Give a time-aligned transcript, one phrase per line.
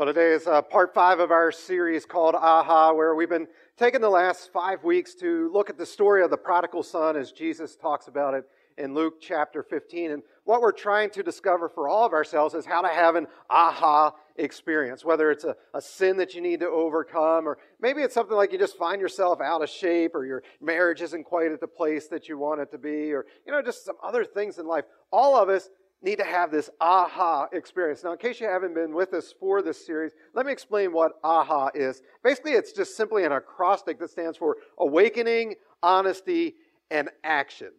[0.00, 3.46] Well, today is uh, part five of our series called Aha, where we've been
[3.76, 7.32] taking the last five weeks to look at the story of the prodigal son as
[7.32, 8.44] Jesus talks about it
[8.78, 10.12] in Luke chapter 15.
[10.12, 13.26] And what we're trying to discover for all of ourselves is how to have an
[13.50, 18.14] aha experience, whether it's a, a sin that you need to overcome, or maybe it's
[18.14, 21.60] something like you just find yourself out of shape, or your marriage isn't quite at
[21.60, 24.58] the place that you want it to be, or, you know, just some other things
[24.58, 24.86] in life.
[25.12, 25.68] All of us
[26.02, 28.02] need to have this aha experience.
[28.02, 31.12] Now, in case you haven't been with us for this series, let me explain what
[31.22, 32.02] aha is.
[32.24, 36.54] Basically, it's just simply an acrostic that stands for awakening, honesty,
[36.90, 37.70] and action.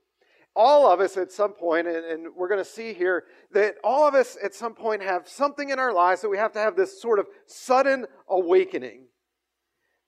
[0.56, 3.24] All of us at some point, and, and we're going to see here
[3.54, 6.52] that all of us at some point have something in our lives that we have
[6.54, 9.06] to have this sort of sudden awakening.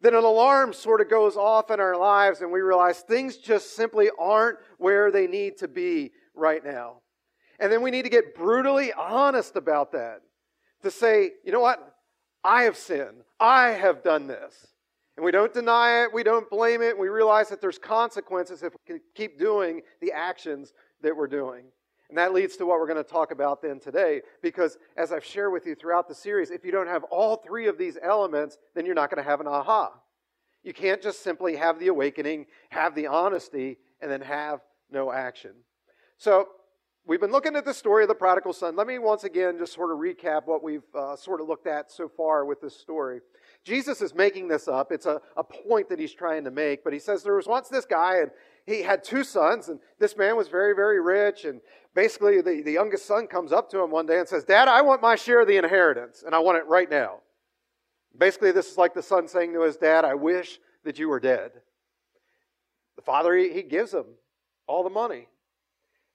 [0.02, 3.74] Then an alarm sort of goes off in our lives, and we realize things just
[3.74, 7.03] simply aren't where they need to be right now.
[7.60, 10.22] And then we need to get brutally honest about that.
[10.84, 11.96] To say, you know what?
[12.44, 13.24] I have sinned.
[13.40, 14.68] I have done this.
[15.16, 18.74] And we don't deny it, we don't blame it, we realize that there's consequences if
[18.90, 21.66] we keep doing the actions that we're doing.
[22.10, 25.24] And that leads to what we're going to talk about then today, because as I've
[25.24, 28.58] shared with you throughout the series, if you don't have all three of these elements,
[28.76, 29.94] then you're not going to have an aha.
[30.64, 35.52] You can't just simply have the awakening, have the honesty, and then have no action.
[36.18, 36.48] So
[37.06, 38.78] We've been looking at the story of the prodigal son.
[38.78, 41.92] Let me once again just sort of recap what we've uh, sort of looked at
[41.92, 43.20] so far with this story.
[43.66, 44.90] Jesus is making this up.
[44.90, 47.68] It's a, a point that he's trying to make, but he says there was once
[47.68, 48.32] this guy, and
[48.66, 51.44] he had two sons, and this man was very, very rich.
[51.44, 51.60] And
[51.94, 54.82] basically, the, the youngest son comes up to him one day and says, Dad, I
[54.82, 57.18] want my share of the inheritance, and I want it right now.
[58.18, 61.20] Basically, this is like the son saying to his dad, I wish that you were
[61.20, 61.52] dead.
[62.96, 64.06] The father, he, he gives him
[64.68, 65.28] all the money.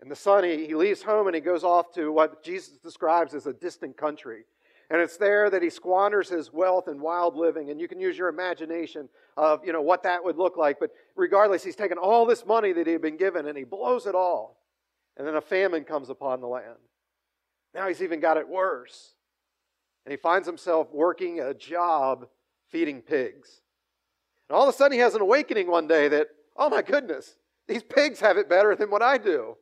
[0.01, 3.35] And the son, he, he leaves home and he goes off to what Jesus describes
[3.35, 4.45] as a distant country.
[4.91, 7.71] And it's there that he squanders his wealth in wild living.
[7.71, 10.79] And you can use your imagination of, you know, what that would look like.
[10.81, 14.07] But regardless, he's taken all this money that he had been given and he blows
[14.07, 14.57] it all.
[15.17, 16.79] And then a famine comes upon the land.
[17.75, 19.15] Now he's even got it worse.
[20.07, 22.27] And he finds himself working a job
[22.71, 23.61] feeding pigs.
[24.49, 27.37] And all of a sudden he has an awakening one day that, oh my goodness,
[27.67, 29.57] these pigs have it better than what I do.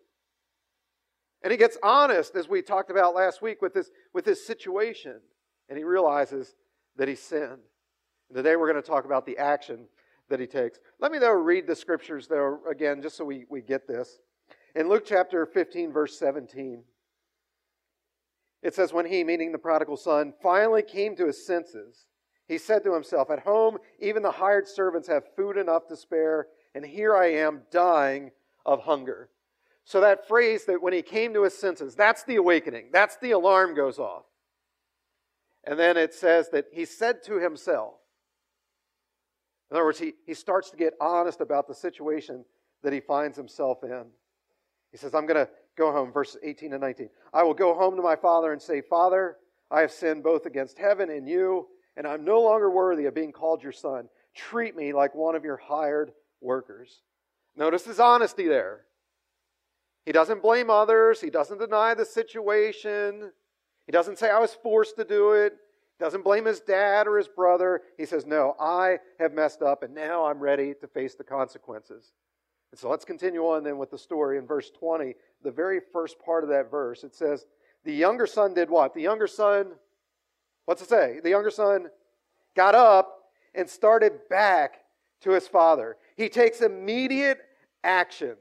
[1.43, 5.21] And he gets honest, as we talked about last week, with this, with this situation.
[5.69, 6.55] And he realizes
[6.97, 7.59] that he sinned.
[8.29, 9.87] And today we're going to talk about the action
[10.29, 10.79] that he takes.
[11.01, 14.19] Let me, though, read the scriptures, though, again, just so we, we get this.
[14.75, 16.83] In Luke chapter 15, verse 17,
[18.63, 22.07] it says, When he, meaning the prodigal son, finally came to his senses,
[22.49, 26.49] he said to himself, At home, even the hired servants have food enough to spare,
[26.75, 28.33] and here I am dying
[28.65, 29.31] of hunger.
[29.87, 32.91] So, that phrase that when he came to his senses, that's the awakening.
[32.93, 34.25] That's the alarm goes off.
[35.63, 37.95] And then it says that he said to himself,
[39.71, 42.45] in other words, he, he starts to get honest about the situation
[42.83, 44.07] that he finds himself in.
[44.93, 47.09] He says, I'm going to go home, verses 18 and 19.
[47.33, 49.37] I will go home to my father and say, Father,
[49.71, 51.67] I have sinned both against heaven and you,
[51.97, 54.09] and I'm no longer worthy of being called your son.
[54.35, 57.03] Treat me like one of your hired workers.
[57.57, 58.86] Notice his honesty there.
[60.07, 61.21] He doesn't blame others.
[61.21, 63.33] He doesn't deny the situation.
[63.87, 65.53] He doesn't say, I was forced to do it.
[65.99, 67.83] He doesn't blame his dad or his brother.
[67.99, 72.13] He says, No, I have messed up, and now I'm ready to face the consequences.
[72.71, 76.19] And so let's continue on then with the story in verse 20, the very first
[76.19, 77.03] part of that verse.
[77.03, 77.47] It says,
[77.85, 78.95] The younger son did what?
[78.95, 79.73] The younger son,
[80.67, 81.21] what's it say?
[81.23, 81.89] The younger son
[82.55, 84.85] got up and started back
[85.23, 85.97] to his father.
[86.17, 87.39] He takes immediate
[87.83, 88.37] action.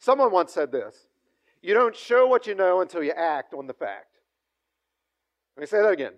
[0.00, 1.06] Someone once said this
[1.62, 4.16] You don't show what you know until you act on the fact.
[5.56, 6.14] Let me say that again.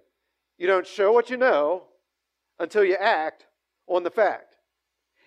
[0.57, 1.85] You don't show what you know
[2.59, 3.47] until you act
[3.89, 4.57] on the fact.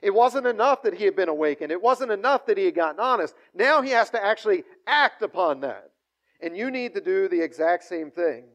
[0.02, 1.72] It wasn't enough that he had been awakened.
[1.72, 3.36] It wasn't enough that he had gotten honest.
[3.54, 5.92] Now he has to actually act upon that.
[6.42, 8.46] And you need to do the exact same thing.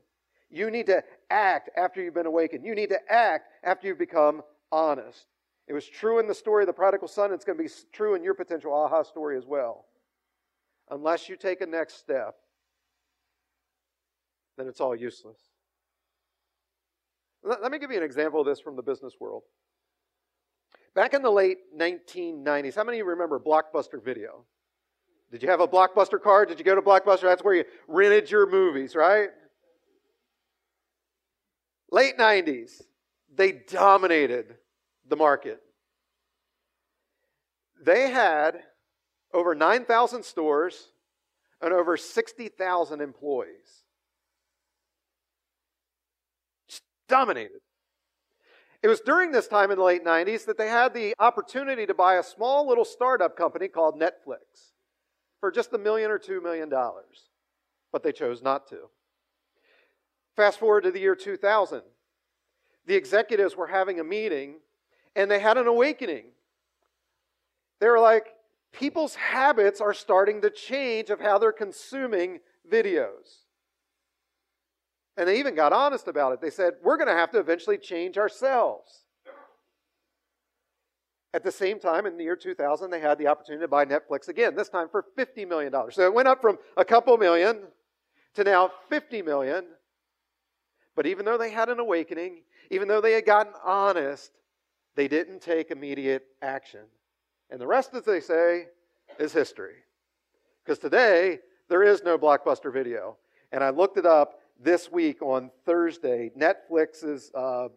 [0.49, 2.64] You need to act after you've been awakened.
[2.64, 5.26] You need to act after you've become honest.
[5.67, 7.32] It was true in the story of the prodigal son.
[7.32, 9.87] It's going to be true in your potential aha story as well
[10.90, 12.34] unless you take a next step,
[14.56, 15.38] then it's all useless.
[17.42, 19.42] Let me give you an example of this from the business world.
[20.94, 24.44] Back in the late 1990s, how many of you remember Blockbuster Video?
[25.31, 26.48] Did you have a Blockbuster card?
[26.48, 27.22] Did you go to Blockbuster?
[27.22, 29.31] That's where you rented your movies, right?
[31.90, 32.82] Late 90s,
[33.34, 34.56] they dominated
[35.08, 35.60] the market.
[37.82, 38.62] They had
[39.32, 40.88] over 9,000 stores,
[41.62, 43.85] and over 60,000 employees.
[47.11, 47.61] dominated.
[48.82, 51.93] It was during this time in the late 90s that they had the opportunity to
[51.93, 54.71] buy a small little startup company called Netflix
[55.41, 57.29] for just a million or two million dollars.
[57.93, 58.88] But they chose not to.
[60.37, 61.83] Fast forward to the year 2000.
[62.87, 64.61] The executives were having a meeting
[65.15, 66.26] and they had an awakening.
[67.81, 68.29] They were like,
[68.72, 72.40] people's habits are starting to change of how they're consuming
[72.70, 73.44] videos.
[75.17, 76.40] And they even got honest about it.
[76.40, 79.05] They said, we're going to have to eventually change ourselves.
[81.32, 84.28] At the same time, in the year 2000, they had the opportunity to buy Netflix
[84.28, 85.73] again, this time for $50 million.
[85.90, 87.61] So it went up from a couple million
[88.34, 89.66] to now 50 million.
[90.96, 94.32] But even though they had an awakening, even though they had gotten honest,
[94.96, 96.81] they didn't take immediate action.
[97.50, 98.67] And the rest, as they say,
[99.19, 99.75] is history.
[100.64, 103.17] Because today, there is no blockbuster video.
[103.52, 106.31] And I looked it up this week on Thursday.
[106.38, 107.69] Netflix's uh, uh,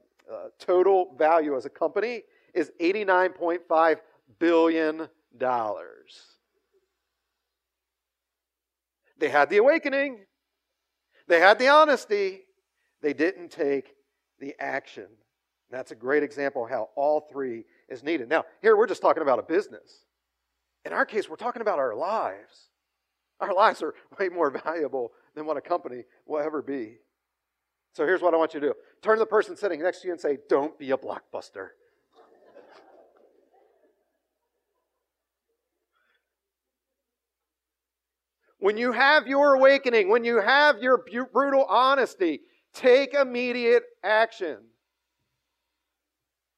[0.60, 2.22] total value as a company
[2.54, 3.98] is $89.5
[4.40, 5.08] billion.
[9.18, 10.20] They had the awakening,
[11.28, 12.42] they had the honesty,
[13.02, 13.96] they didn't take
[14.40, 15.08] the action.
[15.72, 18.30] That's a great example of how all three is needed.
[18.30, 20.06] Now, here we're just talking about a business.
[20.86, 22.70] In our case, we're talking about our lives.
[23.40, 26.98] Our lives are way more valuable than what a company will ever be.
[27.94, 30.08] So here's what I want you to do turn to the person sitting next to
[30.08, 31.70] you and say, Don't be a blockbuster.
[38.64, 41.04] When you have your awakening, when you have your
[41.34, 42.40] brutal honesty,
[42.74, 44.60] take immediate action.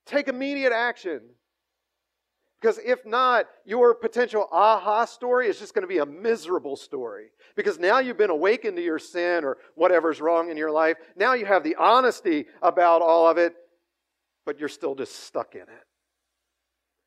[0.06, 1.22] Take immediate action.
[2.62, 7.28] Because if not, your potential aha story is just going to be a miserable story.
[7.56, 10.98] Because now you've been awakened to your sin or whatever's wrong in your life.
[11.16, 13.56] Now you have the honesty about all of it,
[14.46, 15.86] but you're still just stuck in it.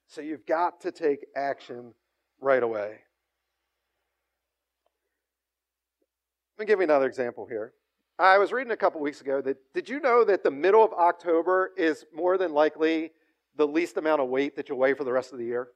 [0.06, 1.92] So you've got to take action
[2.40, 2.98] right away.
[6.56, 7.72] Let me give you another example here.
[8.18, 10.92] I was reading a couple weeks ago that did you know that the middle of
[10.92, 13.12] October is more than likely
[13.56, 15.68] the least amount of weight that you'll weigh for the rest of the year?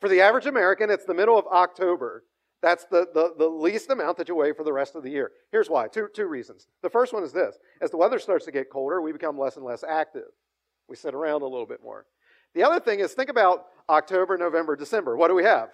[0.00, 2.24] For the average American, it's the middle of October.
[2.60, 5.30] That's the, the, the least amount that you weigh for the rest of the year.
[5.52, 6.66] Here's why two, two reasons.
[6.82, 9.56] The first one is this as the weather starts to get colder, we become less
[9.56, 10.30] and less active.
[10.88, 12.06] We sit around a little bit more.
[12.54, 15.16] The other thing is think about October, November, December.
[15.16, 15.70] What do we have?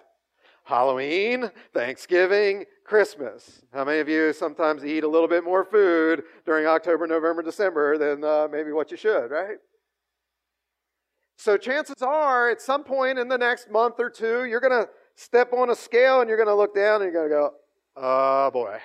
[0.69, 3.63] Halloween, Thanksgiving, Christmas.
[3.73, 7.97] How many of you sometimes eat a little bit more food during October, November, December
[7.97, 9.57] than uh, maybe what you should, right?
[11.39, 14.87] So chances are, at some point in the next month or two, you're going to
[15.15, 17.53] step on a scale and you're going to look down and you're going to go,
[17.95, 18.77] oh boy.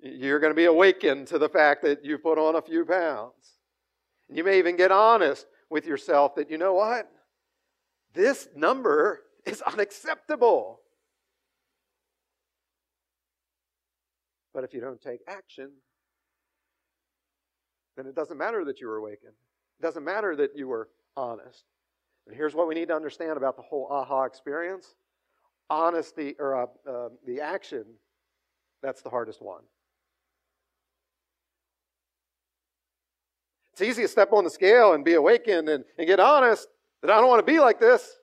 [0.00, 3.58] You're going to be awakened to the fact that you put on a few pounds.
[4.30, 7.10] You may even get honest with yourself that, you know what?
[8.14, 10.80] This number is unacceptable.
[14.54, 15.70] But if you don't take action,
[17.96, 19.34] then it doesn't matter that you were awakened.
[19.80, 21.64] It doesn't matter that you were honest.
[22.26, 24.94] And here's what we need to understand about the whole aha experience
[25.70, 27.84] honesty, or uh, uh, the action,
[28.82, 29.62] that's the hardest one.
[33.72, 36.68] It's easy to step on the scale and be awakened and, and get honest
[37.02, 38.17] that I don't want to be like this.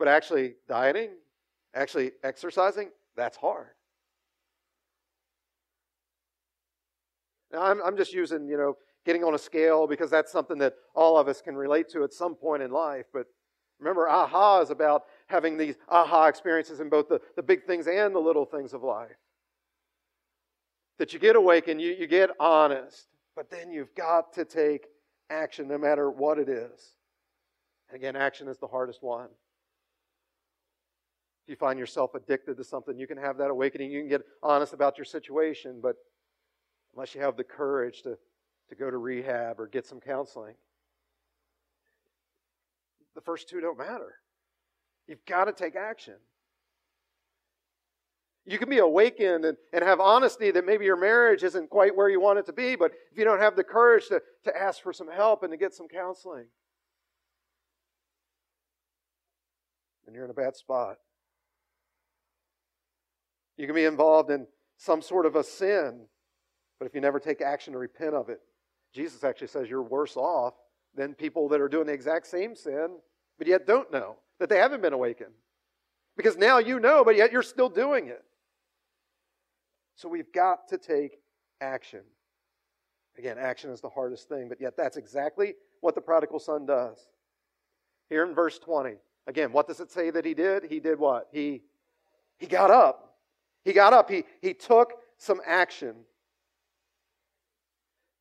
[0.00, 1.10] But actually, dieting,
[1.74, 3.66] actually exercising, that's hard.
[7.52, 10.72] Now, I'm, I'm just using, you know, getting on a scale because that's something that
[10.94, 13.04] all of us can relate to at some point in life.
[13.12, 13.26] But
[13.78, 18.14] remember, aha is about having these aha experiences in both the, the big things and
[18.14, 19.18] the little things of life.
[20.98, 24.86] That you get awakened, you, you get honest, but then you've got to take
[25.28, 26.94] action no matter what it is.
[27.90, 29.28] And again, action is the hardest one.
[31.50, 33.90] You find yourself addicted to something, you can have that awakening.
[33.90, 35.96] You can get honest about your situation, but
[36.94, 38.16] unless you have the courage to
[38.70, 40.54] to go to rehab or get some counseling.
[43.14, 44.14] The first two don't matter.
[45.06, 46.14] You've got to take action.
[48.46, 52.08] You can be awakened and, and have honesty that maybe your marriage isn't quite where
[52.08, 54.82] you want it to be, but if you don't have the courage to, to ask
[54.82, 56.46] for some help and to get some counseling,
[60.06, 60.96] then you're in a bad spot.
[63.60, 64.46] You can be involved in
[64.78, 66.06] some sort of a sin,
[66.78, 68.40] but if you never take action to repent of it,
[68.94, 70.54] Jesus actually says you're worse off
[70.94, 72.96] than people that are doing the exact same sin,
[73.36, 75.34] but yet don't know that they haven't been awakened.
[76.16, 78.24] Because now you know, but yet you're still doing it.
[79.94, 81.18] So we've got to take
[81.60, 82.00] action.
[83.18, 85.52] Again, action is the hardest thing, but yet that's exactly
[85.82, 87.10] what the prodigal son does.
[88.08, 88.94] Here in verse 20,
[89.26, 90.64] again, what does it say that he did?
[90.64, 91.28] He did what?
[91.30, 91.60] He,
[92.38, 93.08] he got up.
[93.64, 94.10] He got up.
[94.10, 95.94] He, he took some action.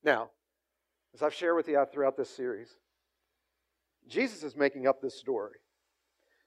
[0.03, 0.29] Now,
[1.13, 2.69] as I've shared with you throughout this series,
[4.07, 5.57] Jesus is making up this story.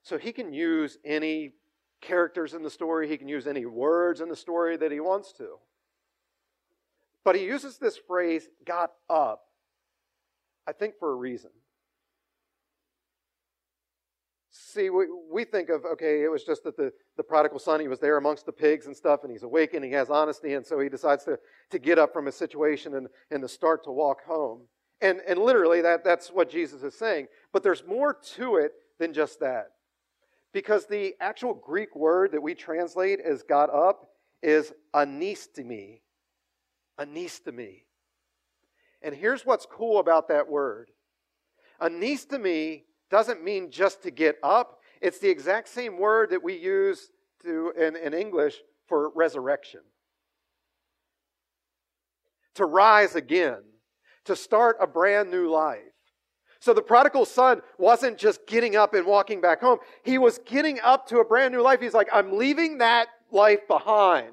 [0.02, 1.52] So he can use any
[2.00, 5.32] characters in the story, he can use any words in the story that he wants
[5.34, 5.58] to.
[7.24, 9.42] But he uses this phrase, got up,
[10.66, 11.50] I think for a reason.
[14.72, 17.88] See, we, we think of, okay, it was just that the, the prodigal son, he
[17.88, 20.80] was there amongst the pigs and stuff, and he's awakened, he has honesty, and so
[20.80, 21.38] he decides to,
[21.70, 24.62] to get up from his situation and, and to start to walk home.
[25.02, 27.26] And, and literally, that, that's what Jesus is saying.
[27.52, 29.72] But there's more to it than just that.
[30.54, 34.08] Because the actual Greek word that we translate as got up
[34.42, 36.00] is anistemi.
[36.98, 37.82] Anistemi.
[39.02, 40.90] And here's what's cool about that word.
[41.80, 44.80] Anistemi doesn't mean just to get up.
[45.02, 47.10] It's the exact same word that we use
[47.44, 48.56] to, in, in English
[48.88, 49.80] for resurrection.
[52.54, 53.58] To rise again,
[54.24, 55.80] to start a brand new life.
[56.58, 59.78] So the prodigal son wasn't just getting up and walking back home.
[60.04, 61.80] He was getting up to a brand new life.
[61.80, 64.32] He's like, I'm leaving that life behind.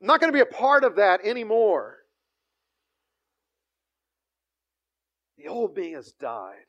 [0.00, 1.95] I'm not going to be a part of that anymore.
[5.46, 6.66] The old me has died.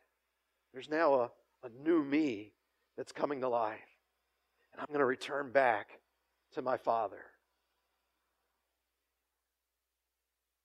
[0.72, 1.32] There's now a,
[1.64, 2.54] a new me
[2.96, 3.80] that's coming to life.
[4.72, 6.00] And I'm going to return back
[6.54, 7.24] to my Father.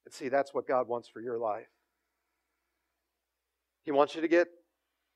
[0.04, 1.70] And see, that's what God wants for your life.
[3.86, 4.48] He wants you to get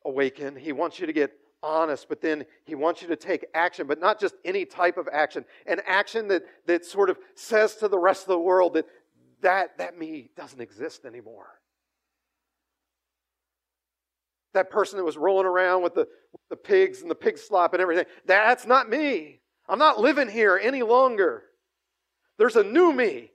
[0.06, 0.56] awakened.
[0.56, 4.00] He wants you to get honest, but then he wants you to take action, but
[4.00, 5.44] not just any type of action.
[5.66, 8.86] An action that, that sort of says to the rest of the world that
[9.42, 11.60] that, that me doesn't exist anymore.
[14.56, 16.08] That person that was rolling around with the,
[16.48, 19.40] the pigs and the pig slop and everything, that's not me.
[19.68, 21.42] I'm not living here any longer.
[22.38, 23.32] There's a new me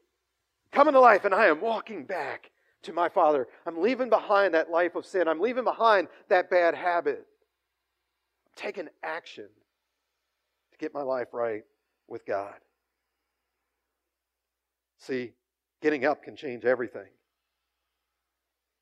[0.72, 2.50] coming to life, and I am walking back
[2.84, 3.48] to my Father.
[3.68, 5.28] I'm leaving behind that life of sin.
[5.28, 7.20] I'm leaving behind that bad habit.
[8.48, 9.48] I'm taking action
[10.72, 11.62] to get my life right
[12.08, 12.56] with God.
[14.98, 15.34] See,
[15.84, 17.10] getting up can change everything.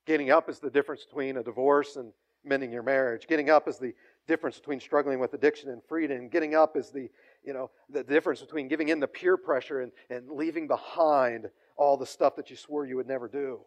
[0.05, 3.27] Getting up is the difference between a divorce and mending your marriage.
[3.27, 3.93] Getting up is the
[4.27, 6.29] difference between struggling with addiction and freedom.
[6.29, 7.10] Getting up is the,
[7.43, 11.98] you know, the difference between giving in the peer pressure and, and leaving behind all
[11.98, 13.60] the stuff that you swore you would never do.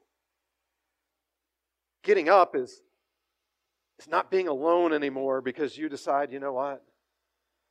[2.03, 2.83] Getting up is,
[3.99, 6.83] is not being alone anymore because you decide, you know what?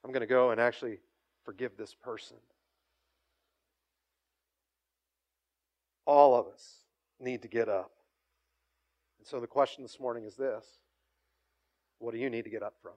[0.03, 1.00] I'm going to go and actually
[1.46, 2.38] forgive this person.
[6.05, 6.77] All of us
[7.20, 7.91] need to get up.
[9.20, 10.65] And so the question this morning is this
[12.01, 12.93] What do you need to get up from?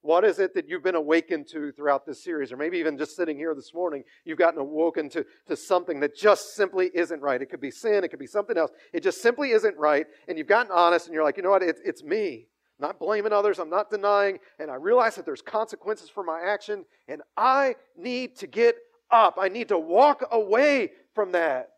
[0.00, 2.50] What is it that you've been awakened to throughout this series?
[2.50, 6.16] Or maybe even just sitting here this morning, you've gotten awoken to, to something that
[6.16, 7.40] just simply isn't right.
[7.40, 8.72] It could be sin, it could be something else.
[8.92, 10.06] It just simply isn't right.
[10.26, 11.62] And you've gotten honest and you're like, you know what?
[11.62, 12.48] It, it's me.
[12.80, 14.40] I'm not blaming others, I'm not denying.
[14.58, 16.84] And I realize that there's consequences for my action.
[17.06, 18.74] And I need to get
[19.12, 19.36] up.
[19.40, 21.68] I need to walk away from that.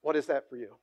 [0.00, 0.76] What is that for you?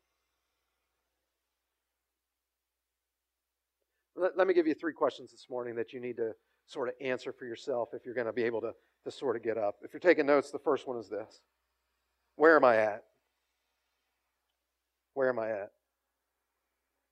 [4.23, 6.31] Let, let me give you three questions this morning that you need to
[6.65, 8.71] sort of answer for yourself if you're going to be able to,
[9.03, 9.75] to sort of get up.
[9.81, 11.41] If you're taking notes, the first one is this
[12.37, 13.03] Where am I at?
[15.13, 15.71] Where am I at?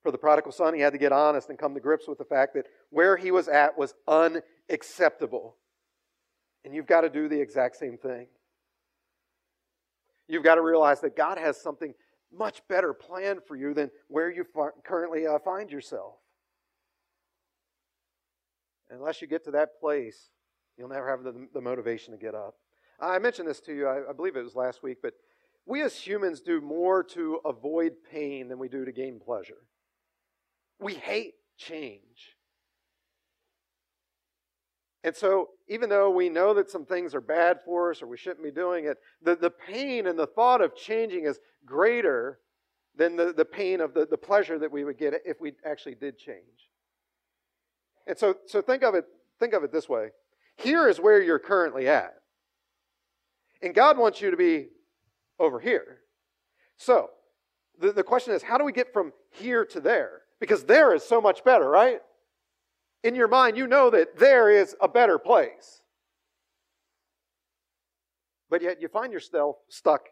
[0.02, 2.24] For the prodigal son, he had to get honest and come to grips with the
[2.24, 5.56] fact that where he was at was unacceptable.
[6.64, 8.26] And you've got to do the exact same thing.
[10.28, 11.92] You've got to realize that God has something
[12.34, 14.46] much better planned for you than where you
[14.82, 16.14] currently uh, find yourself
[18.92, 20.30] unless you get to that place,
[20.76, 22.54] you'll never have the, the motivation to get up.
[23.00, 25.14] I mentioned this to you, I, I believe it was last week, but
[25.66, 29.66] we as humans do more to avoid pain than we do to gain pleasure.
[30.80, 32.36] We hate change.
[35.04, 38.16] And so, even though we know that some things are bad for us or we
[38.16, 42.38] shouldn't be doing it, the, the pain and the thought of changing is greater
[42.96, 45.96] than the, the pain of the, the pleasure that we would get if we actually
[45.96, 46.70] did change.
[48.06, 49.04] And so, so think of it,
[49.38, 50.10] think of it this way.
[50.56, 52.14] Here is where you're currently at.
[53.62, 54.68] And God wants you to be
[55.38, 55.98] over here.
[56.76, 57.10] So,
[57.80, 60.22] the, the question is, how do we get from here to there?
[60.40, 62.00] Because there is so much better, right?
[63.04, 65.82] In your mind, you know that there is a better place.
[68.52, 70.10] but yet you find yourself stuck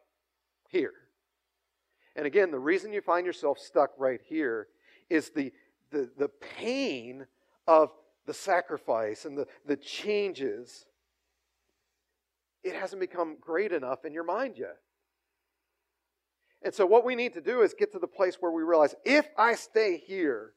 [0.71, 0.95] here.
[2.17, 4.69] And again, the reason you find yourself stuck right here
[5.11, 5.53] is the,
[5.91, 7.27] the, the pain
[7.67, 7.91] of
[8.27, 10.85] the sacrifice and the, the changes.
[12.63, 14.77] It hasn't become great enough in your mind yet.
[16.63, 18.95] And so, what we need to do is get to the place where we realize
[19.05, 20.53] if I stay here,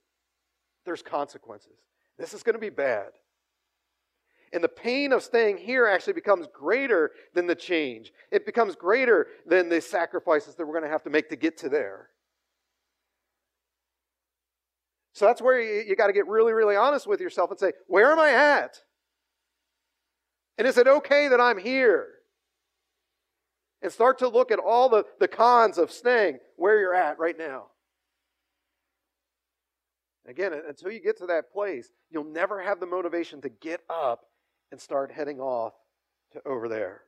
[0.86, 1.78] there's consequences.
[2.18, 3.12] This is going to be bad.
[4.52, 8.14] And the pain of staying here actually becomes greater than the change.
[8.32, 11.58] It becomes greater than the sacrifices that we're going to have to make to get
[11.60, 12.10] to there.
[15.14, 17.74] So that's where you, you got to get really, really honest with yourself and say,
[17.88, 18.78] where am I at?
[20.58, 22.08] And is it okay that I'm here?
[23.82, 27.38] And start to look at all the, the cons of staying where you're at right
[27.38, 27.68] now.
[30.26, 34.22] Again, until you get to that place, you'll never have the motivation to get up
[34.72, 35.74] and start heading off
[36.32, 37.02] to over there.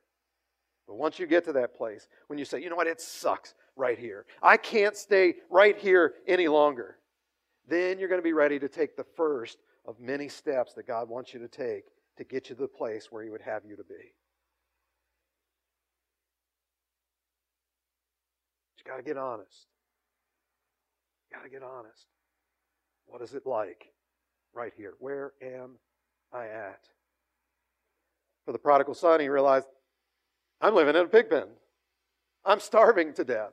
[0.86, 3.54] But once you get to that place, when you say, you know what, it sucks
[3.74, 6.98] right here, I can't stay right here any longer,
[7.68, 11.08] then you're going to be ready to take the first of many steps that God
[11.08, 11.84] wants you to take
[12.16, 14.14] to get you to the place where He would have you to be.
[18.86, 19.66] you got to get honest.
[21.30, 22.06] You got to get honest.
[23.06, 23.88] What is it like
[24.54, 24.94] right here?
[24.98, 25.72] Where am
[26.32, 26.80] I at?
[28.44, 29.66] For the prodigal son, he realized,
[30.60, 31.48] I'm living in a pig pen.
[32.44, 33.52] I'm starving to death.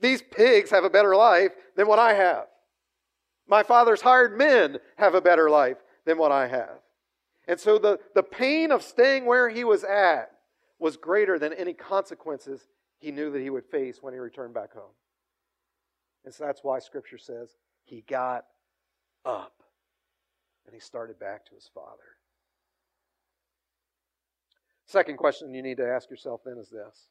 [0.00, 2.46] These pigs have a better life than what I have.
[3.48, 6.80] My father's hired men have a better life than what I have.
[7.46, 10.30] And so the, the pain of staying where he was at
[10.78, 14.72] was greater than any consequences he knew that he would face when he returned back
[14.74, 14.92] home.
[16.24, 18.44] And so that's why Scripture says he got
[19.24, 19.62] up
[20.66, 22.18] and he started back to his father.
[24.86, 27.08] Second question you need to ask yourself then is this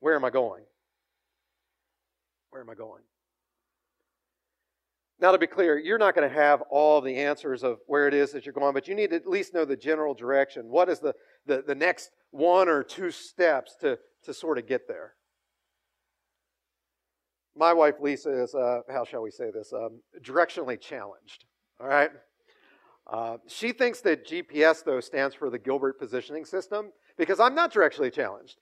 [0.00, 0.64] Where am I going?
[2.50, 3.02] Where am I going?
[5.22, 8.12] Now, to be clear, you're not going to have all the answers of where it
[8.12, 10.68] is that you're going, but you need to at least know the general direction.
[10.68, 11.14] What is the,
[11.46, 15.14] the, the next one or two steps to, to sort of get there?
[17.56, 21.44] My wife Lisa is, uh, how shall we say this, um, directionally challenged.
[21.80, 22.10] All right?
[23.06, 27.72] Uh, she thinks that GPS, though, stands for the Gilbert Positioning System because I'm not
[27.72, 28.56] directionally challenged.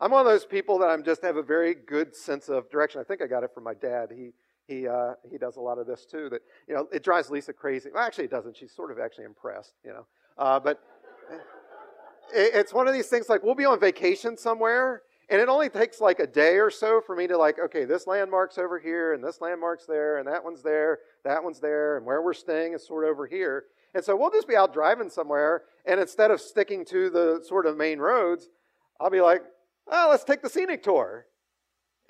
[0.00, 3.00] I'm one of those people that I'm just have a very good sense of direction.
[3.00, 4.10] I think I got it from my dad.
[4.14, 4.30] He
[4.66, 6.28] he uh, he does a lot of this too.
[6.30, 7.90] That you know it drives Lisa crazy.
[7.92, 8.56] Well, actually, it doesn't.
[8.56, 9.74] She's sort of actually impressed.
[9.84, 10.06] You know,
[10.38, 10.80] uh, but
[12.32, 15.68] it, it's one of these things like we'll be on vacation somewhere, and it only
[15.68, 19.12] takes like a day or so for me to like, okay, this landmark's over here,
[19.12, 22.72] and this landmark's there, and that one's there, that one's there, and where we're staying
[22.72, 23.64] is sort of over here.
[23.94, 27.66] And so we'll just be out driving somewhere, and instead of sticking to the sort
[27.66, 28.48] of main roads,
[29.00, 29.42] I'll be like,
[29.90, 31.26] oh, let's take the scenic tour.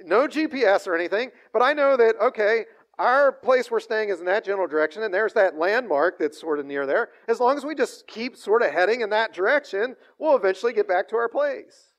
[0.00, 2.64] No GPS or anything, but I know that, okay,
[2.98, 6.58] our place we're staying is in that general direction, and there's that landmark that's sort
[6.58, 7.10] of near there.
[7.28, 10.86] As long as we just keep sort of heading in that direction, we'll eventually get
[10.86, 11.92] back to our place.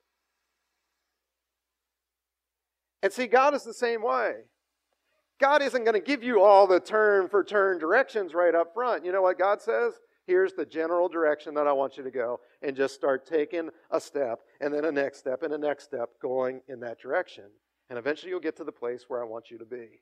[3.03, 4.35] And see, God is the same way.
[5.39, 9.03] God isn't going to give you all the turn for turn directions right up front.
[9.03, 9.93] You know what God says?
[10.25, 13.99] Here's the general direction that I want you to go, and just start taking a
[13.99, 17.45] step, and then a next step, and a next step going in that direction.
[17.89, 20.01] And eventually you'll get to the place where I want you to be.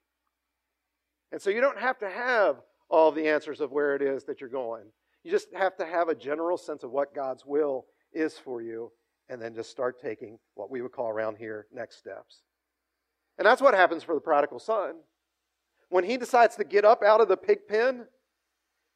[1.32, 2.58] And so you don't have to have
[2.90, 4.86] all the answers of where it is that you're going.
[5.24, 8.92] You just have to have a general sense of what God's will is for you,
[9.30, 12.44] and then just start taking what we would call around here next steps.
[13.38, 14.96] And that's what happens for the prodigal son.
[15.90, 18.06] When he decides to get up out of the pig pen,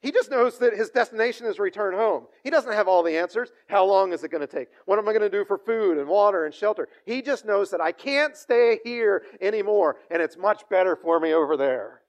[0.02, 2.28] he just knows that his destination is return home.
[2.44, 3.52] He doesn't have all the answers.
[3.68, 4.68] How long is it going to take?
[4.86, 6.88] What am I going to do for food and water and shelter?
[7.06, 11.34] He just knows that I can't stay here anymore, and it's much better for me
[11.34, 12.02] over there.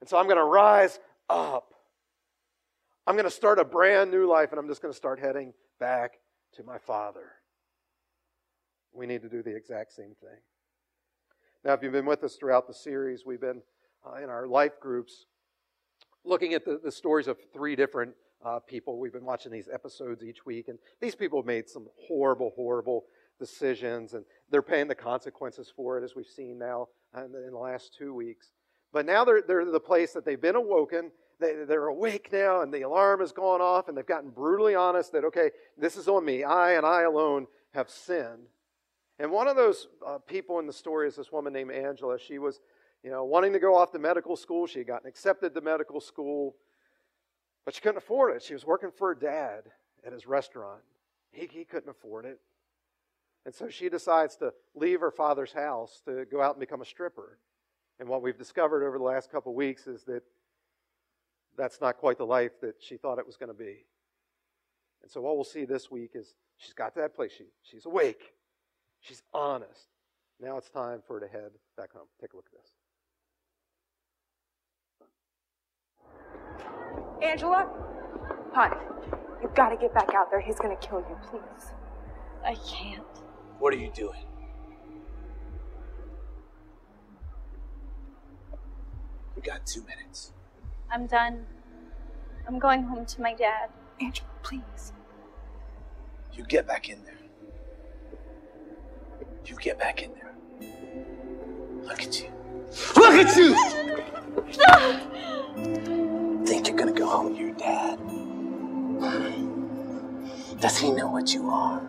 [0.00, 1.72] And so I'm going to rise up.
[3.06, 5.54] I'm going to start a brand new life, and I'm just going to start heading
[5.80, 6.18] back
[6.56, 7.32] to my Father.
[8.92, 10.38] We need to do the exact same thing.
[11.64, 13.62] Now, if you've been with us throughout the series, we've been
[14.06, 15.24] uh, in our life groups
[16.28, 18.12] looking at the, the stories of three different
[18.44, 18.98] uh, people.
[18.98, 23.04] We've been watching these episodes each week, and these people have made some horrible, horrible
[23.38, 27.52] decisions, and they're paying the consequences for it, as we've seen now in the, in
[27.52, 28.52] the last two weeks.
[28.92, 31.10] But now they're, they're the place that they've been awoken.
[31.40, 35.12] They, they're awake now, and the alarm has gone off, and they've gotten brutally honest
[35.12, 36.44] that, okay, this is on me.
[36.44, 38.48] I and I alone have sinned.
[39.18, 42.18] And one of those uh, people in the story is this woman named Angela.
[42.18, 42.60] She was,
[43.08, 44.66] you know, wanting to go off to medical school.
[44.66, 46.56] She had gotten accepted to medical school,
[47.64, 48.42] but she couldn't afford it.
[48.42, 49.62] She was working for her dad
[50.06, 50.82] at his restaurant.
[51.32, 52.38] He, he couldn't afford it.
[53.46, 56.84] And so she decides to leave her father's house to go out and become a
[56.84, 57.38] stripper.
[57.98, 60.22] And what we've discovered over the last couple of weeks is that
[61.56, 63.86] that's not quite the life that she thought it was going to be.
[65.00, 67.32] And so what we'll see this week is she's got to that place.
[67.38, 68.34] She, she's awake.
[69.00, 69.88] She's honest.
[70.38, 72.06] Now it's time for her to head back home.
[72.20, 72.70] Take a look at this.
[77.22, 77.68] Angela?
[78.52, 78.76] Hon,
[79.42, 80.40] you've got to get back out there.
[80.40, 81.72] He's going to kill you, please.
[82.44, 83.02] I can't.
[83.58, 84.24] What are you doing?
[89.36, 90.32] You got two minutes.
[90.90, 91.46] I'm done.
[92.46, 93.70] I'm going home to my dad.
[94.00, 94.92] Angela, please.
[96.32, 97.18] You get back in there.
[99.44, 100.34] You get back in there.
[101.84, 102.30] Look at you.
[102.96, 103.36] Look at
[105.76, 105.97] you!
[106.88, 107.98] Gonna go home to your dad?
[110.58, 111.82] Does he know what you are?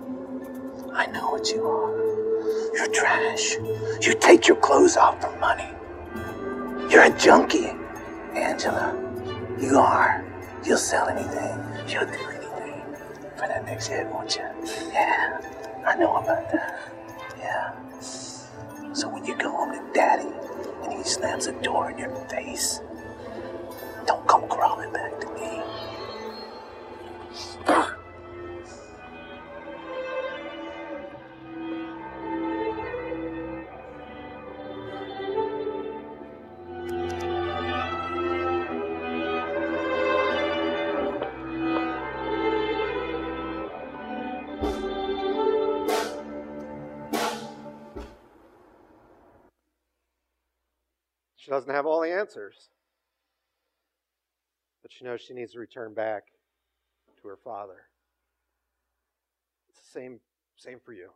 [0.94, 2.76] I know what you are.
[2.76, 3.56] You're trash.
[4.02, 5.70] You take your clothes off for money.
[6.92, 7.72] You're a junkie,
[8.36, 8.94] Angela.
[9.58, 10.26] You are.
[10.66, 11.64] You'll sell anything.
[11.88, 12.84] You'll do anything
[13.38, 14.44] for that next hit, won't you?
[14.92, 15.40] Yeah,
[15.88, 16.92] I know about that.
[17.38, 17.72] Yeah.
[18.02, 20.28] So when you go home to daddy
[20.84, 22.82] and he slams a door in your face,
[24.06, 25.62] don't come crawling back to me.
[51.38, 52.70] She doesn't have all the answers.
[54.90, 56.24] But she knows she needs to return back
[57.22, 57.84] to her father.
[59.70, 60.20] It's the same,
[60.56, 61.10] same for you.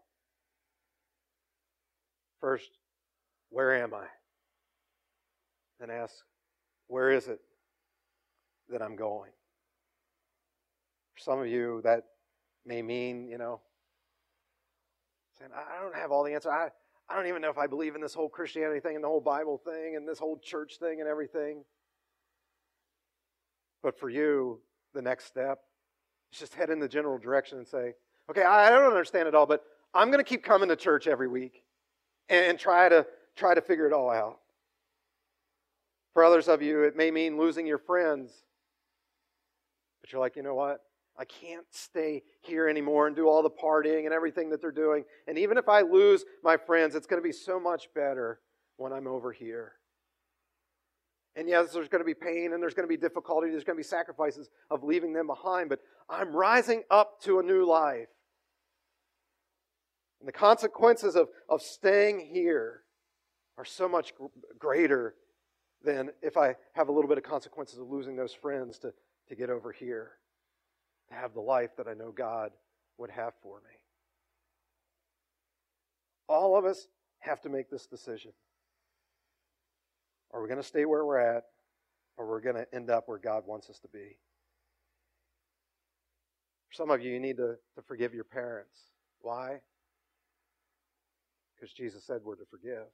[2.39, 2.69] First,
[3.49, 4.05] where am I?
[5.79, 6.13] Then ask,
[6.87, 7.39] where is it
[8.69, 9.31] that I'm going?
[11.15, 12.03] For some of you, that
[12.65, 13.59] may mean, you know,
[15.39, 16.51] saying, I don't have all the answers.
[16.51, 16.69] I,
[17.09, 19.21] I don't even know if I believe in this whole Christianity thing and the whole
[19.21, 21.63] Bible thing and this whole church thing and everything.
[23.83, 24.59] But for you,
[24.93, 25.59] the next step
[26.31, 27.93] is just head in the general direction and say,
[28.29, 31.27] okay, I don't understand it all, but I'm going to keep coming to church every
[31.27, 31.63] week
[32.29, 34.39] and try to try to figure it all out.
[36.13, 38.31] For others of you, it may mean losing your friends.
[40.01, 40.81] But you're like, you know what?
[41.17, 45.03] I can't stay here anymore and do all the partying and everything that they're doing.
[45.27, 48.39] And even if I lose my friends, it's going to be so much better
[48.77, 49.73] when I'm over here.
[51.35, 53.75] And yes, there's going to be pain and there's going to be difficulty, there's going
[53.75, 58.07] to be sacrifices of leaving them behind, but I'm rising up to a new life.
[60.19, 62.81] And the consequences of, of staying here
[63.57, 64.13] are so much
[64.57, 65.15] greater
[65.83, 68.93] than if I have a little bit of consequences of losing those friends to,
[69.27, 70.11] to get over here
[71.09, 72.51] to have the life that I know God
[72.97, 73.75] would have for me.
[76.29, 76.87] All of us
[77.19, 78.31] have to make this decision.
[80.33, 81.43] Are we going to stay where we're at,
[82.17, 84.17] or are we're going to end up where God wants us to be?
[86.69, 88.77] For some of you, you need to, to forgive your parents.
[89.21, 89.59] Why?
[91.55, 92.87] Because Jesus said we're to forgive.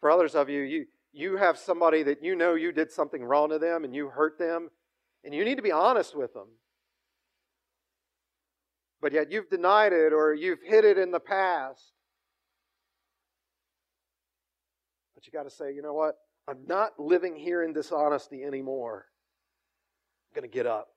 [0.00, 3.50] For others of you, you, you have somebody that you know you did something wrong
[3.50, 4.70] to them and you hurt them
[5.24, 6.48] and you need to be honest with them.
[9.00, 11.92] But yet you've denied it or you've hid it in the past.
[15.26, 16.16] You got to say, you know what?
[16.48, 19.06] I'm not living here in dishonesty anymore.
[20.28, 20.88] I'm going to get up.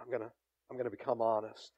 [0.00, 0.30] I'm going to
[0.70, 1.72] I'm going to become honest.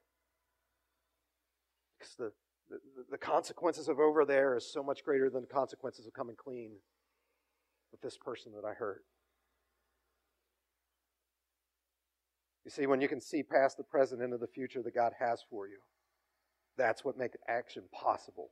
[1.97, 2.31] Because the,
[2.69, 2.77] the,
[3.11, 6.71] the consequences of over there is so much greater than the consequences of coming clean
[7.91, 9.03] with this person that I hurt.
[12.65, 15.41] You see, when you can see past the present into the future that God has
[15.49, 15.77] for you,
[16.77, 18.49] that's what makes action possible.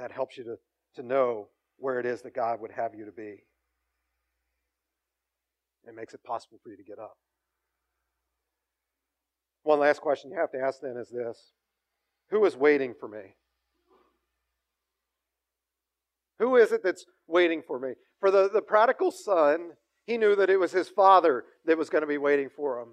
[0.00, 0.56] That helps you to,
[0.96, 3.44] to know where it is that God would have you to be.
[5.86, 7.16] It makes it possible for you to get up.
[9.62, 11.52] One last question you have to ask then is this
[12.30, 13.34] Who is waiting for me?
[16.38, 17.92] Who is it that's waiting for me?
[18.18, 19.72] For the, the prodigal son,
[20.06, 22.88] he knew that it was his father that was going to be waiting for him.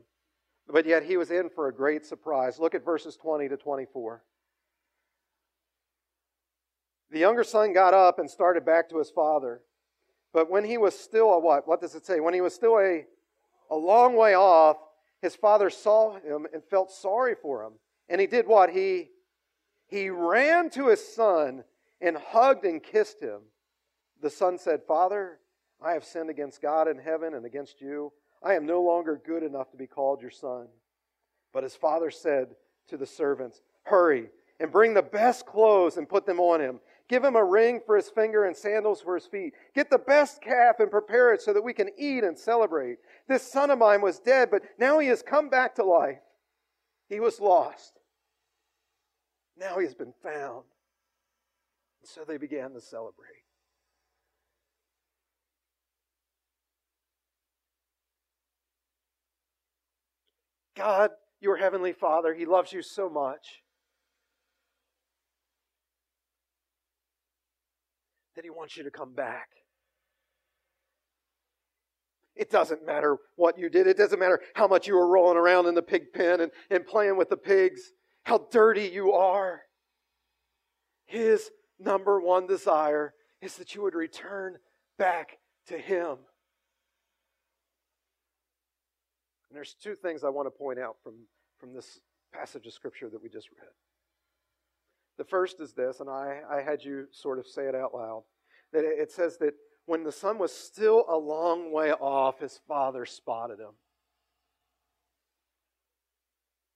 [0.70, 2.60] But yet he was in for a great surprise.
[2.60, 4.22] Look at verses 20 to 24.
[7.12, 9.62] The younger son got up and started back to his father.
[10.34, 11.68] But when he was still a what?
[11.68, 12.20] What does it say?
[12.20, 13.06] When he was still a,
[13.72, 14.78] a long way off,
[15.22, 17.74] his father saw him and felt sorry for him.
[18.10, 18.70] And he did what?
[18.70, 19.10] He,
[19.88, 21.64] he ran to his son
[22.02, 23.40] and hugged and kissed him.
[24.22, 25.40] The son said, Father,
[25.82, 28.12] I have sinned against God in heaven and against you.
[28.44, 30.68] I am no longer good enough to be called your son.
[31.54, 32.50] But his father said
[32.90, 36.80] to the servants, Hurry and bring the best clothes and put them on him.
[37.10, 39.54] Give him a ring for his finger and sandals for his feet.
[39.74, 42.98] Get the best calf and prepare it so that we can eat and celebrate.
[43.28, 46.20] This son of mine was dead, but now he has come back to life.
[47.08, 47.94] He was lost.
[49.58, 50.66] Now he has been found.
[52.02, 53.44] And so they began to celebrate.
[60.76, 61.10] God,
[61.42, 63.64] your heavenly Father, He loves you so much
[68.38, 69.50] that He wants you to come back.
[72.36, 73.88] It doesn't matter what you did.
[73.88, 76.86] It doesn't matter how much you were rolling around in the pig pen and, and
[76.86, 77.82] playing with the pigs,
[78.24, 79.62] how dirty you are.
[81.08, 84.58] His number one desire is that you would return
[85.00, 86.18] back to Him.
[89.50, 91.16] And there's two things I want to point out from,
[91.60, 92.00] from this
[92.32, 93.72] passage of Scripture that we just read.
[95.18, 98.24] The first is this, and I, I had you sort of say it out loud
[98.74, 99.54] that it says that
[99.86, 103.72] when the son was still a long way off, his father spotted him.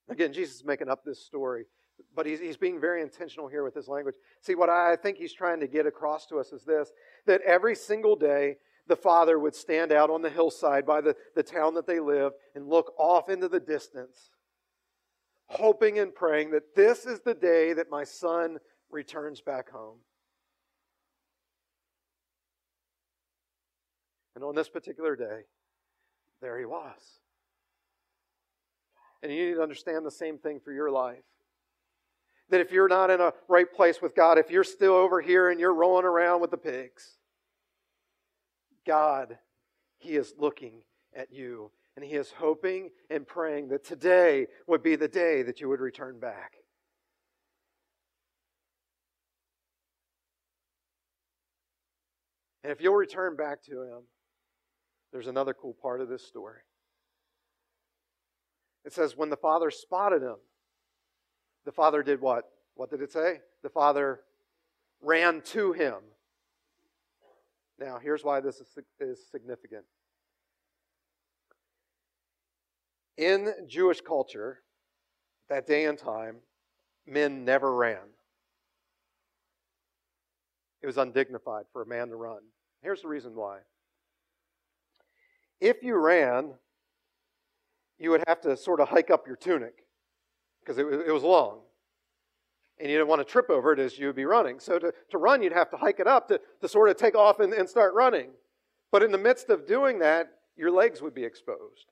[0.08, 1.66] Again, Jesus is making up this story,
[2.14, 4.14] but he's, he's being very intentional here with his language.
[4.40, 6.90] See, what I think he's trying to get across to us is this
[7.26, 8.56] that every single day,
[8.88, 12.34] the father would stand out on the hillside by the, the town that they lived
[12.54, 14.31] and look off into the distance,
[15.52, 18.58] hoping and praying that this is the day that my son
[18.90, 19.98] returns back home.
[24.34, 25.42] And on this particular day,
[26.40, 27.20] there he was.
[29.22, 31.22] And you need to understand the same thing for your life.
[32.48, 35.50] That if you're not in a right place with God, if you're still over here
[35.50, 37.18] and you're rolling around with the pigs,
[38.86, 39.38] God,
[39.98, 40.82] He is looking
[41.14, 45.60] at you and He is hoping and praying that today would be the day that
[45.60, 46.54] you would return back.
[52.64, 54.02] And if you'll return back to Him,
[55.12, 56.60] there's another cool part of this story.
[58.84, 60.36] It says, when the father spotted him,
[61.64, 62.44] the father did what?
[62.74, 63.40] What did it say?
[63.62, 64.20] The father
[65.00, 65.96] ran to him.
[67.78, 68.60] Now, here's why this
[69.00, 69.84] is significant.
[73.16, 74.60] In Jewish culture,
[75.48, 76.36] that day and time,
[77.06, 77.98] men never ran.
[80.82, 82.40] It was undignified for a man to run.
[82.82, 83.58] Here's the reason why.
[85.60, 86.54] If you ran,
[87.98, 89.84] you would have to sort of hike up your tunic
[90.60, 91.60] because it, it was long.
[92.80, 94.58] And you didn't want to trip over it as you would be running.
[94.58, 97.14] So to, to run, you'd have to hike it up to, to sort of take
[97.14, 98.30] off and, and start running.
[98.90, 101.91] But in the midst of doing that, your legs would be exposed.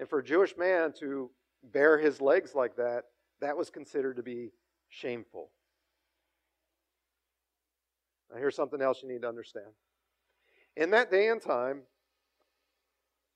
[0.00, 1.30] And for a Jewish man to
[1.62, 3.04] bare his legs like that,
[3.42, 4.50] that was considered to be
[4.88, 5.50] shameful.
[8.32, 9.66] Now, here's something else you need to understand.
[10.74, 11.82] In that day and time,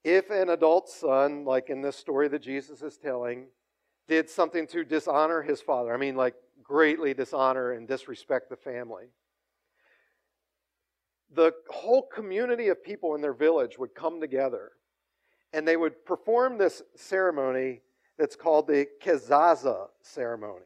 [0.04, 3.48] if an adult son, like in this story that Jesus is telling,
[4.08, 9.04] did something to dishonor his father, I mean, like greatly dishonor and disrespect the family,
[11.34, 14.72] the whole community of people in their village would come together
[15.54, 17.80] and they would perform this ceremony
[18.18, 20.64] that's called the Kezaza ceremony.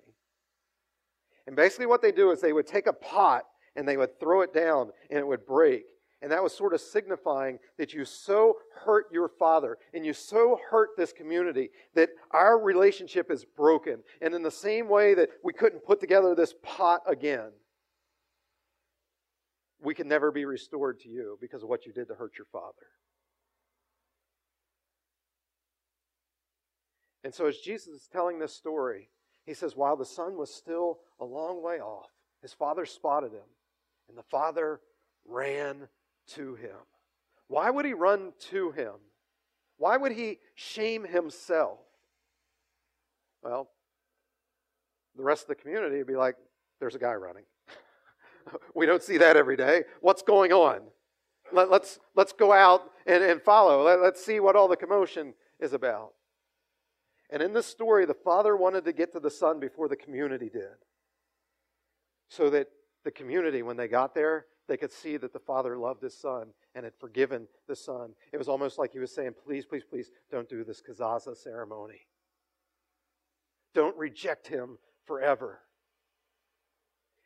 [1.46, 3.44] And basically, what they do is they would take a pot
[3.76, 5.84] and they would throw it down and it would break.
[6.20, 10.58] And that was sort of signifying that you so hurt your father and you so
[10.70, 13.98] hurt this community that our relationship is broken.
[14.20, 17.50] And in the same way that we couldn't put together this pot again,
[19.80, 22.46] we can never be restored to you because of what you did to hurt your
[22.50, 22.86] father.
[27.24, 29.08] And so, as Jesus is telling this story,
[29.44, 32.10] he says, While the son was still a long way off,
[32.42, 33.48] his father spotted him,
[34.08, 34.80] and the father
[35.26, 35.88] ran
[36.34, 36.76] to him.
[37.48, 38.94] Why would he run to him?
[39.78, 41.78] Why would he shame himself?
[43.42, 43.70] Well,
[45.16, 46.36] the rest of the community would be like,
[46.80, 47.44] there's a guy running.
[48.74, 49.84] we don't see that every day.
[50.00, 50.80] What's going on?
[51.52, 53.84] Let, us let's, let's go out and, and follow.
[53.84, 56.12] Let, let's see what all the commotion is about.
[57.30, 60.48] And in this story, the father wanted to get to the son before the community
[60.48, 60.76] did.
[62.28, 62.68] So that
[63.04, 66.48] the community, when they got there, They could see that the Father loved his Son
[66.74, 68.12] and had forgiven the Son.
[68.32, 72.06] It was almost like he was saying, Please, please, please, don't do this kazaza ceremony.
[73.74, 75.60] Don't reject him forever.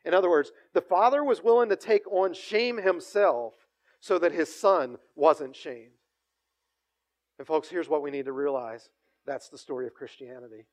[0.05, 3.53] In other words, the Father was willing to take on shame himself
[3.99, 5.91] so that his Son wasn't shamed.
[7.37, 8.89] And, folks, here's what we need to realize
[9.25, 10.65] that's the story of Christianity.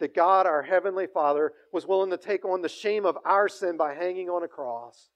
[0.00, 3.76] That God, our Heavenly Father, was willing to take on the shame of our sin
[3.76, 5.10] by hanging on a cross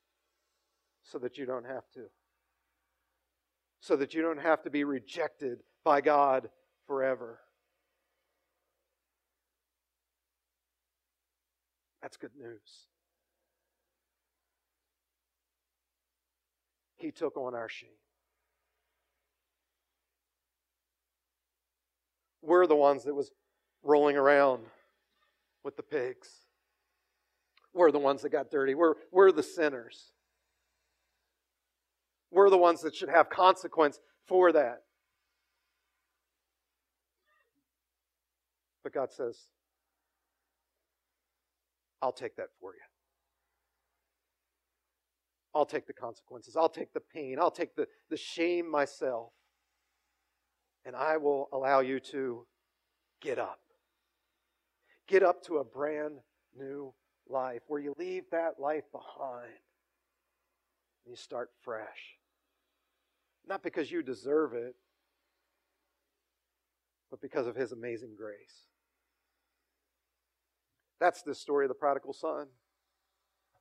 [1.03, 2.05] so that you don't have to.
[3.81, 6.49] So that you don't have to be rejected by God
[6.87, 7.41] forever.
[12.03, 12.87] That's good news.
[16.97, 17.91] He took on our shame.
[22.49, 23.31] We're the ones that was
[23.83, 24.65] rolling around
[25.65, 26.29] with the pigs.
[27.75, 28.75] We're the ones that got dirty.
[28.75, 30.13] We're, we're the sinners.
[32.31, 34.83] We're the ones that should have consequence for that.
[38.83, 39.37] But God says,
[42.01, 42.81] I'll take that for you.
[45.55, 46.57] I'll take the consequences.
[46.57, 47.37] I'll take the pain.
[47.39, 49.33] I'll take the, the shame myself.
[50.88, 52.46] And I will allow you to
[53.20, 53.61] get up.
[55.07, 56.14] Get up to a brand
[56.57, 56.94] new
[57.29, 59.53] life where you leave that life behind
[61.05, 62.16] and you start fresh.
[63.46, 64.77] Not because you deserve it,
[67.11, 68.64] but because of His amazing grace.
[70.98, 72.46] That's the story of the prodigal son.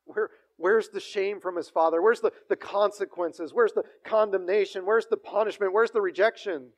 [0.05, 2.01] Where, where's the shame from his father?
[2.01, 3.53] Where's the, the consequences?
[3.53, 4.85] Where's the condemnation?
[4.85, 5.73] Where's the punishment?
[5.73, 6.69] Where's the rejection?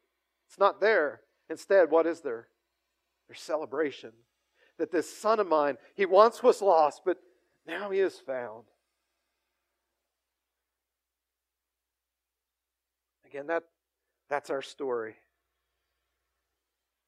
[0.49, 1.21] It's not there.
[1.47, 2.47] Instead, what is there?
[3.27, 4.11] There's celebration.
[4.79, 7.17] That this son of mine, he once was lost, but
[7.67, 8.63] now he is found.
[13.27, 13.63] Again, that,
[14.27, 15.17] that's our story.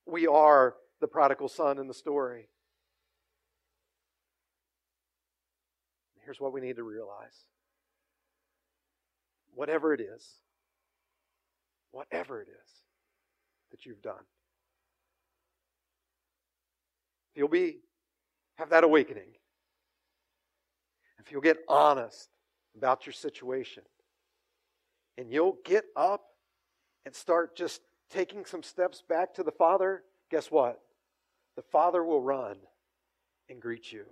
[0.05, 2.47] We are the prodigal son in the story.
[6.23, 7.45] Here's what we need to realize
[9.55, 10.27] whatever it is,
[11.91, 12.80] whatever it is
[13.71, 14.23] that you've done,
[17.31, 17.79] if you'll be
[18.55, 19.29] have that awakening,
[21.19, 22.29] if you'll get honest
[22.75, 23.83] about your situation,
[25.17, 26.21] and you'll get up
[27.05, 30.79] and start just taking some steps back to the Father, guess what?
[31.55, 32.57] The Father will run
[33.49, 34.05] and greet you.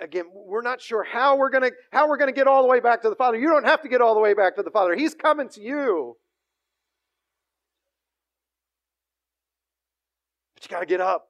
[0.00, 2.68] Again, we're not sure how we're going to how we're going to get all the
[2.68, 3.38] way back to the Father.
[3.38, 4.94] You don't have to get all the way back to the Father.
[4.94, 6.16] He's coming to you.
[10.54, 11.28] But you got to get up.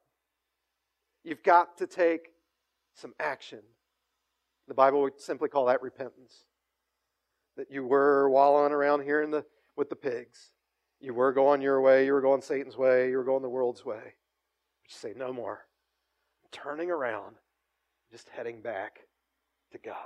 [1.25, 2.29] You've got to take
[2.95, 3.61] some action.
[4.69, 6.45] The Bible would simply call that repentance.
[7.57, 9.45] That you were wallowing around here in the
[9.77, 10.51] with the pigs.
[11.01, 13.85] You were going your way, you were going Satan's way, you were going the world's
[13.85, 14.01] way.
[14.03, 15.67] But you say, no more.
[16.43, 17.37] I'm turning around
[18.15, 19.01] just heading back
[19.73, 19.97] to God.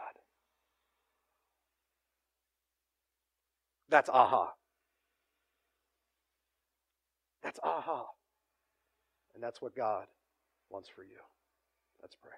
[3.90, 4.54] That's aha.
[7.42, 8.06] That's aha.
[9.34, 10.06] And that's what God
[10.70, 11.18] wants for you.
[12.00, 12.32] Let's pray.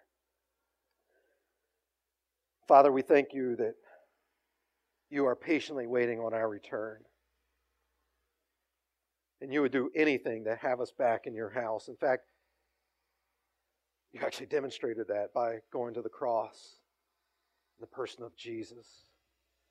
[2.66, 3.74] Father, we thank you that
[5.08, 6.98] you are patiently waiting on our return.
[9.40, 11.86] And you would do anything to have us back in your house.
[11.86, 12.24] In fact,
[14.12, 16.76] you actually demonstrated that by going to the cross
[17.78, 18.86] in the person of Jesus,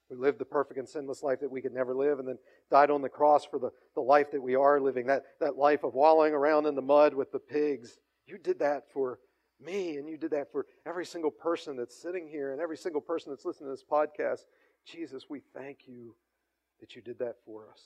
[0.09, 2.37] who lived the perfect and sinless life that we could never live, and then
[2.71, 5.83] died on the cross for the, the life that we are living, that, that life
[5.83, 7.99] of wallowing around in the mud with the pigs.
[8.25, 9.19] You did that for
[9.61, 13.01] me, and you did that for every single person that's sitting here and every single
[13.01, 14.45] person that's listening to this podcast.
[14.85, 16.15] Jesus, we thank you
[16.79, 17.81] that you did that for us.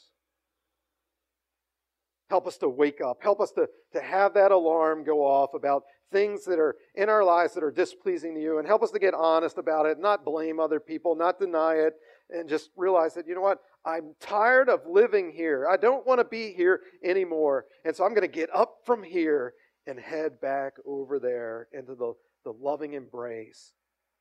[2.33, 3.21] Help us to wake up.
[3.21, 7.23] Help us to, to have that alarm go off about things that are in our
[7.23, 10.25] lives that are displeasing to you and help us to get honest about it, not
[10.25, 11.93] blame other people, not deny it,
[12.31, 13.59] and just realize that, you know what?
[13.85, 15.67] I'm tired of living here.
[15.71, 17.65] I don't want to be here anymore.
[17.85, 19.53] And so I'm going to get up from here
[19.85, 22.13] and head back over there into the,
[22.45, 23.73] the loving embrace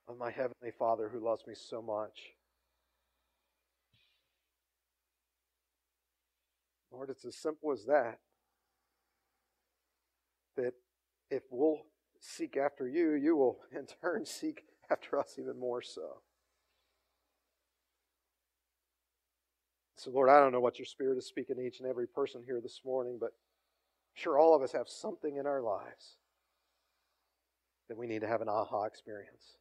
[0.06, 2.34] of my Heavenly Father who loves me so much.
[6.92, 8.18] Lord, it's as simple as that.
[10.56, 10.74] That
[11.30, 11.78] if we'll
[12.20, 16.22] seek after you, you will in turn seek after us even more so.
[19.96, 22.42] So, Lord, I don't know what your Spirit is speaking to each and every person
[22.44, 26.16] here this morning, but I'm sure all of us have something in our lives
[27.88, 29.58] that we need to have an aha experience.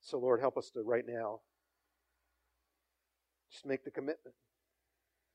[0.00, 1.40] So, Lord, help us to right now
[3.54, 4.34] just make the commitment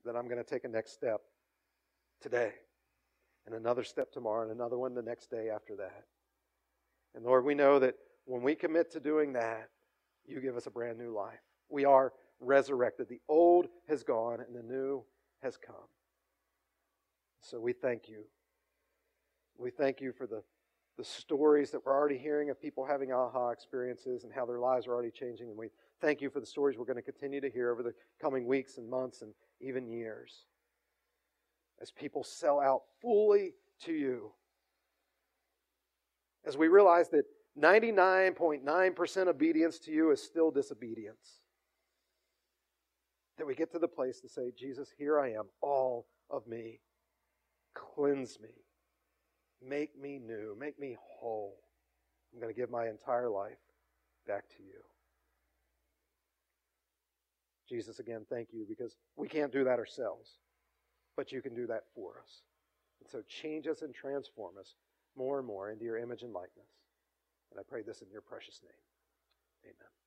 [0.04, 1.22] that I'm going to take a next step
[2.20, 2.52] today,
[3.46, 6.04] and another step tomorrow, and another one the next day after that.
[7.14, 7.94] And Lord, we know that
[8.26, 9.70] when we commit to doing that,
[10.26, 11.40] you give us a brand new life.
[11.70, 13.08] We are resurrected.
[13.08, 15.02] The old has gone and the new
[15.42, 15.88] has come.
[17.40, 18.24] So we thank you.
[19.56, 20.42] We thank you for the,
[20.98, 24.86] the stories that we're already hearing of people having aha experiences and how their lives
[24.86, 25.48] are already changing.
[25.48, 25.68] And we
[26.00, 28.78] thank you for the stories we're going to continue to hear over the coming weeks
[28.78, 30.44] and months and even years
[31.80, 34.32] as people sell out fully to you.
[36.46, 37.24] As we realize that
[37.60, 41.40] 99.9% obedience to you is still disobedience.
[43.38, 46.80] That we get to the place to say, Jesus, here I am, all of me.
[47.74, 48.50] Cleanse me.
[49.66, 50.56] Make me new.
[50.58, 51.56] Make me whole.
[52.32, 53.58] I'm going to give my entire life
[54.26, 54.80] back to you.
[57.70, 60.28] Jesus, again, thank you because we can't do that ourselves,
[61.16, 62.42] but you can do that for us.
[63.00, 64.74] And so change us and transform us
[65.16, 66.68] more and more into your image and likeness.
[67.50, 68.72] And I pray this in your precious name.
[69.64, 69.99] Amen.